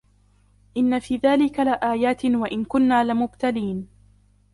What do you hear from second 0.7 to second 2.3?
إن في ذلك لآيات